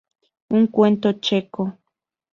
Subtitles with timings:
[0.57, 1.77] Un cuento checo.